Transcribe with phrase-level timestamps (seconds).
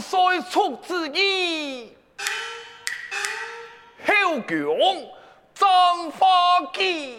[0.00, 1.92] 岁出之意，
[4.06, 5.12] 后宫
[5.80, 6.26] 张发
[6.74, 7.16] 基。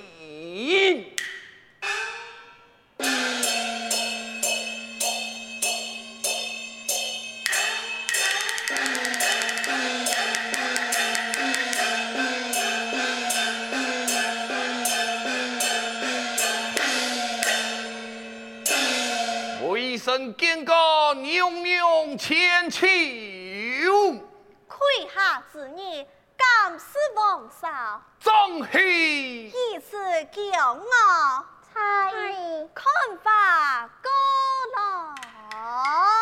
[19.68, 20.76] 为神见告。
[21.16, 24.22] 娘娘千秋，麾
[25.14, 26.06] 下之意，
[26.52, 28.02] 敢是王嫂？
[28.20, 29.98] 张黑，一次
[30.32, 32.12] 叫我猜
[32.74, 32.84] 看
[33.24, 34.12] 法过
[34.76, 36.21] 来。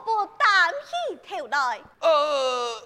[0.00, 1.80] 不担起头来？
[2.00, 2.82] 呃，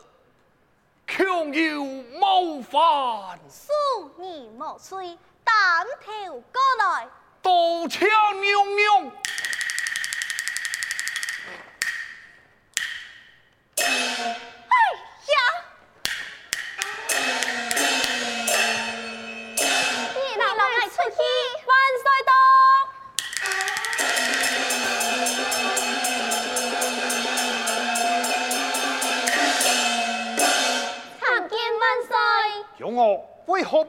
[1.06, 1.84] 强有
[2.18, 3.38] 谋反。
[3.48, 7.08] 恕你莫吹，担头过来。
[7.42, 8.08] 刀枪
[8.40, 9.12] 娘娘。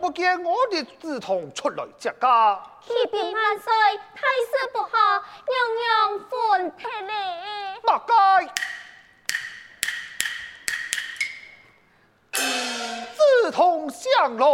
[0.06, 2.62] 不见我的子童出来接驾？
[2.86, 3.74] 启禀万岁，
[4.14, 4.90] 太师不好，
[5.48, 7.12] 娘娘愤气了。
[7.82, 8.46] 不该，
[13.16, 14.46] 子彤上来。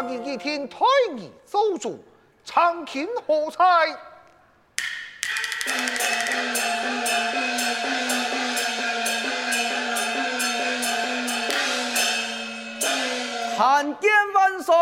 [0.00, 0.78] 挂记几天太
[1.14, 2.02] 乙做主，
[2.42, 3.94] 长卿何在？
[13.54, 14.74] 参见万岁，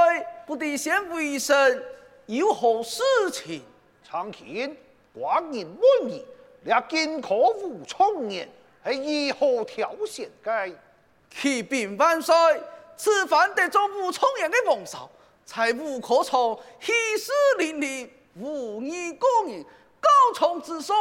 [0.46, 1.82] 不得先为神，
[2.26, 3.64] 有何事情？
[4.08, 4.76] 长卿，
[5.18, 5.66] 寡人
[6.00, 6.24] 问你，
[6.62, 8.48] 略见可无重言，
[8.86, 10.76] 系如何条件计？
[11.28, 12.32] 启禀万岁。
[12.98, 15.08] 此番得做武重言的王少，
[15.46, 19.64] 才无可从，气势凌厉，武艺过人，
[20.00, 20.94] 高崇之手，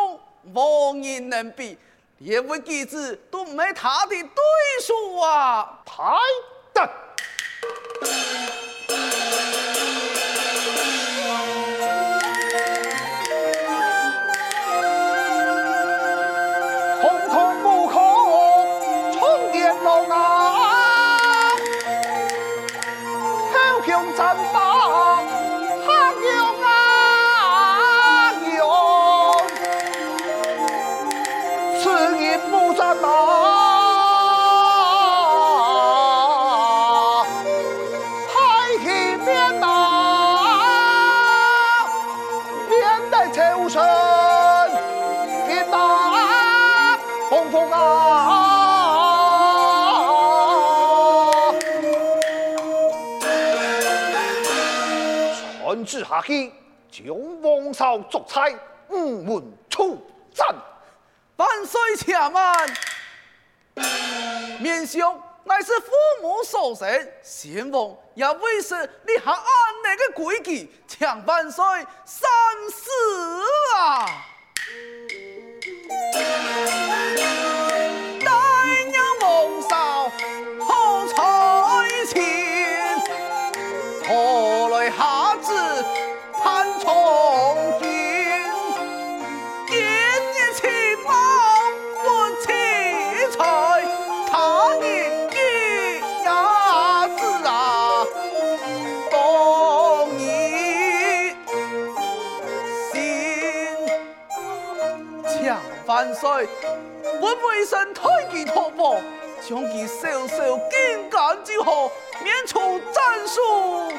[0.53, 1.75] 无人能比，
[2.19, 4.43] 连位弟子都没他的对
[4.81, 5.81] 手啊！
[5.83, 6.03] 太
[6.71, 6.89] 得。
[55.87, 56.51] 之下去，
[56.91, 57.07] 将
[57.41, 58.53] 王朝作差，
[58.89, 60.53] 午门出战。
[61.37, 62.69] 万岁且慢，
[64.59, 65.91] 面兄乃是父
[66.21, 68.75] 母所生，先王也未是
[69.05, 69.41] 立下安
[69.83, 71.63] 内的规矩，请万岁
[72.03, 72.29] 三
[72.69, 72.91] 思
[73.77, 74.05] 啊！
[106.17, 106.47] 万岁，
[107.21, 108.95] 本微臣推举托付，
[109.41, 111.91] 将其收收金干之后，
[112.23, 113.91] 免除战术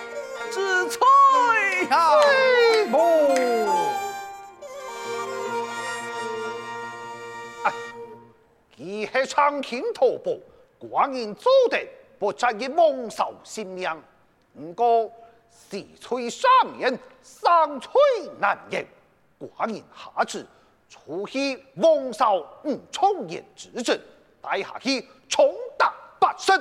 [0.50, 1.00] 之罪
[1.90, 2.18] 呀！
[7.64, 7.72] 哎，
[8.76, 10.40] 其系长卿托付，
[10.80, 11.86] 寡人做得
[12.18, 13.88] 不在于蒙受性命，
[14.56, 15.12] 不过
[15.70, 17.92] 是催三年，上催
[18.40, 18.84] 难言，
[19.38, 20.44] 寡人下旨。
[20.88, 24.00] 除去王少吴崇彦之职，
[24.40, 26.60] 带下去重打八省。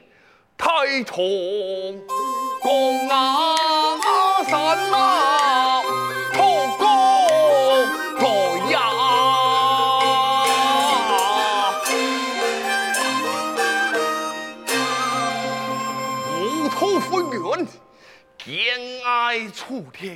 [0.91, 1.23] 太同
[2.59, 5.81] 共阿山啊，
[6.33, 6.85] 同共
[8.19, 8.27] 在
[8.71, 8.91] 呀，
[16.41, 17.65] 乌托丰原，
[18.37, 18.51] 见
[19.05, 20.09] 爱出条，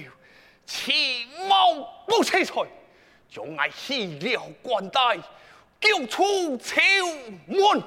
[0.66, 2.54] 其貌不齐才，
[3.34, 5.18] 将爱弃了关带。
[5.80, 6.82] 救出朝
[7.48, 7.82] 门，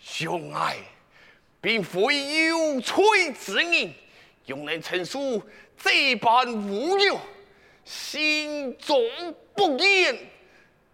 [0.00, 0.76] 相爱
[1.64, 1.98] 并非
[2.46, 3.94] 有罪之人，
[4.44, 5.42] 用人陈述
[5.82, 7.18] 这般无有，
[7.86, 9.00] 心中
[9.56, 10.14] 不言，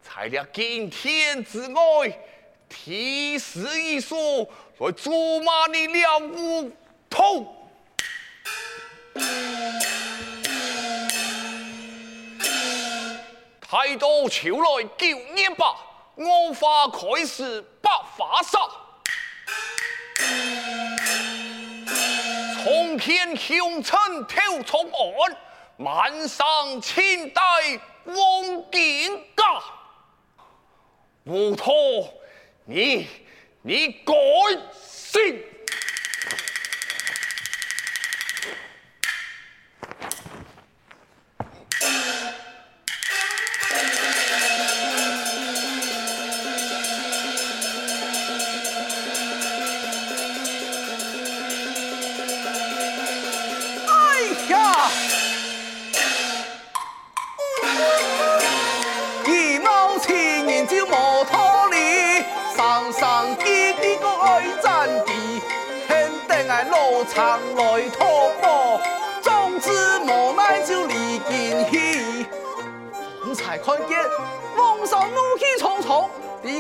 [0.01, 2.17] 才了今天之爱，
[2.69, 4.49] 提示一说
[4.79, 5.11] 来咒
[5.41, 6.71] 骂你了无
[7.11, 7.57] 痛。
[13.61, 15.75] 太多求来九年吧，
[16.15, 18.61] 我法开始百花杀。
[22.63, 25.37] 从天凶臣挑从案，
[25.77, 27.43] 满上千代
[28.05, 29.45] 王景家。
[31.25, 31.73] 乌托，
[32.65, 33.07] 你
[33.63, 34.15] 你改
[34.73, 35.43] 姓！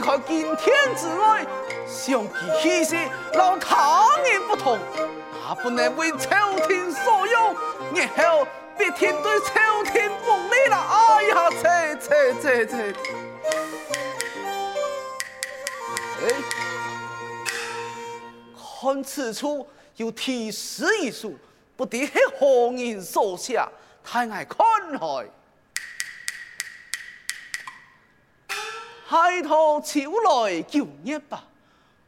[0.00, 1.47] 离开今天之内，
[1.87, 2.97] 想其气势，
[3.35, 4.78] 老他人不同，
[5.45, 7.54] 哪不能为朝廷所用？
[7.95, 8.47] 日后
[8.78, 10.76] 必定对朝廷不利了。
[10.78, 12.95] 哎呀，切切切切！
[16.23, 16.33] 哎，
[18.57, 19.69] 看此处。
[19.97, 21.37] 有题诗一书，
[21.76, 23.62] 不知是何人所写，
[24.02, 24.59] 太爱看
[24.95, 25.26] 来。
[29.11, 31.43] 海涛潮来九月八，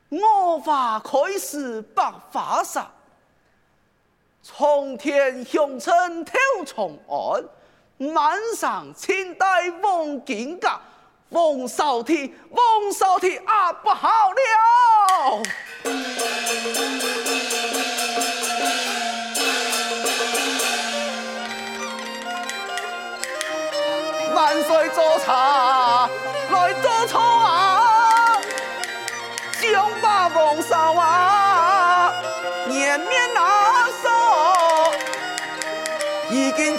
[0.08, 2.88] 我花开时百花杀。
[4.40, 7.44] 从天凶臣挑从案，
[8.14, 10.80] 满上清代王景家。
[11.30, 15.42] 王少天，王少天啊，不好了！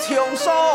[0.06, 0.73] 长沙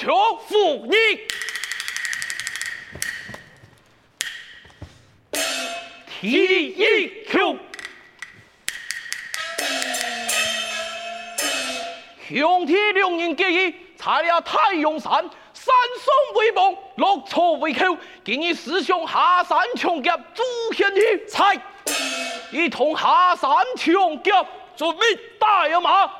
[0.00, 0.96] 宋道全服你。
[6.08, 6.28] 提
[6.68, 7.56] 一球，
[12.28, 15.10] 兄弟两人结义，拆了太阳山，
[15.52, 17.96] 三宋为盟，六错为寇。
[18.24, 20.42] 今日师兄下山抢劫，诛
[20.74, 21.58] 仙去，拆，
[22.50, 24.30] 一同下山抢劫，
[24.76, 25.06] 准备
[25.38, 26.19] 大了马。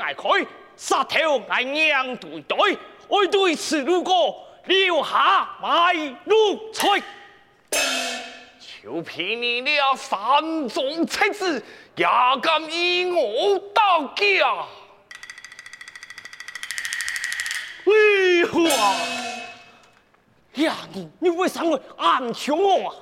[0.00, 0.22] 爱开，
[0.76, 4.44] 杀头爱娘对对，我对此路过。
[4.64, 5.94] 留下卖
[6.26, 7.02] 路财，
[8.82, 11.64] 就凭你俩三种才子，
[11.96, 12.06] 也
[12.42, 14.66] 敢与我斗架？
[17.84, 18.94] 为何啊？
[20.56, 22.94] 呀，你你为什么会暗枪我啊？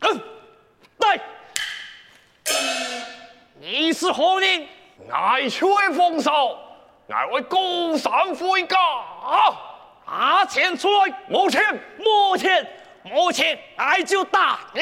[0.00, 0.20] 嗯，
[0.96, 1.20] 来，
[3.60, 4.66] 你是何人？
[5.10, 6.56] 爱吹风骚，
[7.08, 8.76] 爱为高山回家！
[10.06, 11.12] 拿钱出来！
[11.28, 11.60] 没钱，
[11.98, 12.66] 没钱，
[13.02, 14.80] 没钱，俺就打你！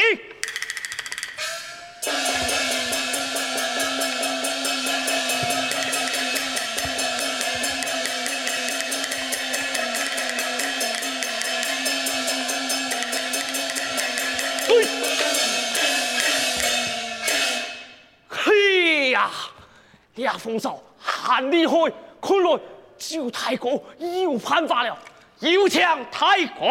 [20.17, 22.61] 俩风骚，很厉害，看来
[22.99, 24.99] 周太公有办法了。
[25.41, 26.69] 有请太公，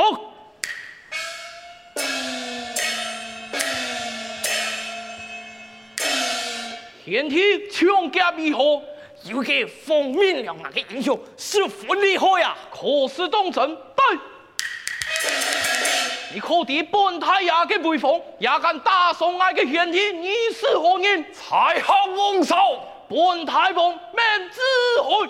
[7.03, 8.83] 天梯抢劫以后，
[9.23, 14.19] 有个奉命了那个英雄，十分厉害呀，可是东征对，
[16.33, 21.25] 你可敌本太爷的威风，也敢打伤我的兄弟，你是何人？
[21.33, 22.55] 才好王嫂，
[23.11, 24.61] 本太王免指
[25.03, 25.29] 挥。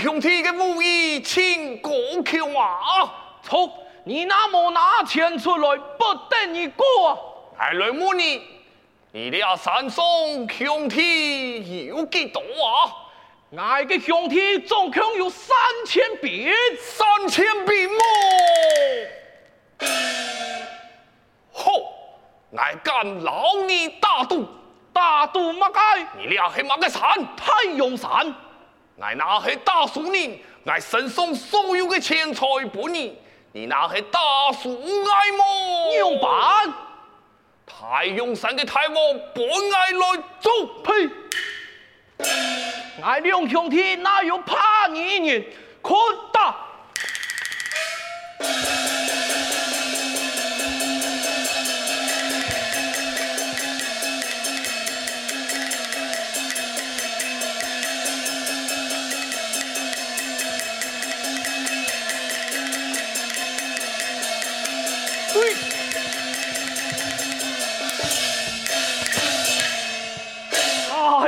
[0.00, 1.92] 兄弟的武艺，请过
[2.24, 3.12] 桥啊！
[3.42, 3.68] 错，
[4.08, 7.18] 你那么拿钱出来，不等你过啊！
[7.58, 8.42] 来来问你，
[9.12, 10.02] 你俩山上
[10.48, 12.88] 兄弟有几多啊？
[13.54, 15.54] 俺的兄弟总共有三
[15.86, 18.00] 千兵，三千兵么？
[21.52, 21.70] 好，
[22.56, 24.48] 俺敢劳你大度，
[24.90, 26.06] 大度乜该？
[26.16, 27.02] 你俩是乜个山？
[27.36, 28.34] 太阳山。
[29.00, 33.18] 俺那是大树人，俺身上所有的钱财不你，
[33.52, 34.20] 你那是大
[34.62, 35.44] 树爱么？
[35.92, 36.72] 牛板？
[37.66, 38.94] 太阳山的太王
[39.34, 41.08] 不爱来做呸！
[43.02, 45.44] 俺两兄弟哪有怕你人？
[45.80, 45.94] 可
[46.32, 46.56] 打！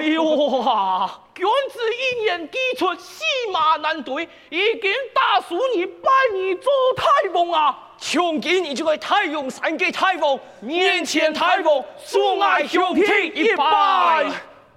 [0.01, 1.21] 哎呦啊！
[1.35, 4.27] 君子一言既出，驷马难追。
[4.49, 7.79] 已经打输你，拜你做太王啊！
[7.99, 13.03] 从今你就会太阳山给太王，面前太王，恕爱兄弟
[13.35, 14.25] 一拜。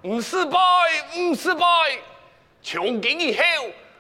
[0.02, 0.60] 不是拜，
[1.14, 1.66] 不是拜。
[2.62, 3.44] 从今以后，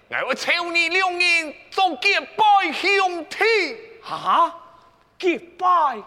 [0.09, 3.37] 我会抽你两人做结拜兄弟。
[4.05, 4.53] 啊？
[5.17, 6.03] 结拜？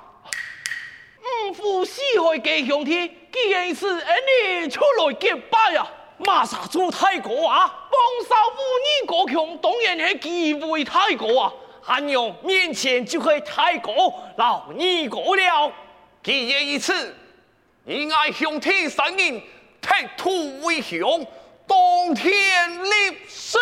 [1.48, 7.66] 唔负四海嘅兄弟，既然是你出来结拜啊，马上做太国啊！
[7.66, 11.52] 王少武你国强，当然系机会太国啊！
[11.82, 15.70] 韩勇面前就会太国，劳你过了。
[16.22, 17.14] 既然如此，
[17.84, 19.42] 你爱兄弟三人，
[19.82, 21.26] 铁土为兄，
[21.66, 23.58] 当天立誓。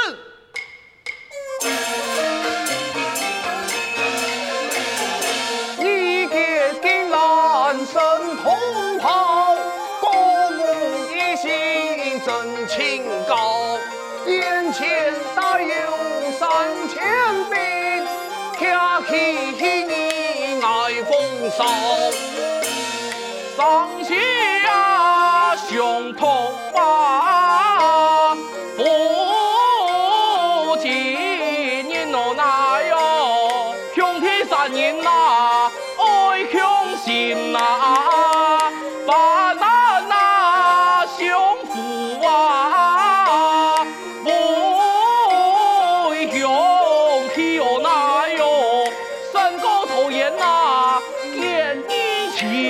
[21.57, 22.24] 上。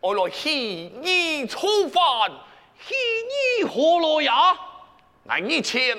[0.00, 2.02] 我来弃你初犯，
[2.86, 2.94] 弃
[3.58, 4.56] 你何来呀？
[5.24, 5.96] 乃以前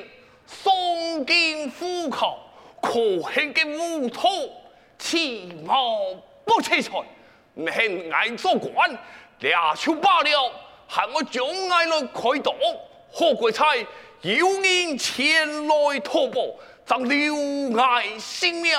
[0.47, 2.39] 双肩虎口，
[2.81, 4.31] 可恨嘅乌托，
[4.97, 5.99] 其貌
[6.45, 6.93] 不齐全，
[7.55, 8.97] 唔恨爱做官，
[9.39, 10.51] 俩就罢了，
[10.88, 12.55] 喊我将爱来开刀，
[13.12, 13.65] 何鬼差？
[14.21, 18.71] 有人前来托补，将留爱性命，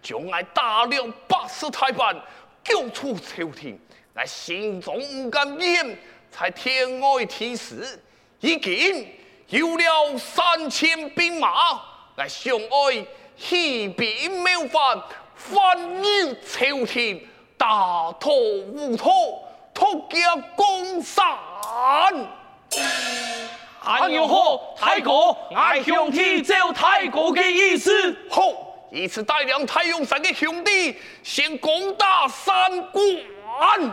[0.00, 2.16] 将爱打了八十太板，
[2.62, 3.76] 交出朝廷。
[4.12, 5.98] 乃心中不甘念，
[6.30, 8.02] 才天外提时，
[8.40, 9.08] 已经
[9.48, 11.80] 有了三千兵马，
[12.16, 15.02] 来相爱起兵谋反，
[15.34, 19.42] 反逆朝廷，大妥无托，
[19.72, 21.26] 托家江山。
[23.82, 24.60] 还有何？
[24.76, 28.14] 太国，俺兄弟走太国的意思。
[28.28, 28.42] 好，
[28.90, 32.82] 以此带领太阳山的兄弟，先攻打三
[33.60, 33.92] on!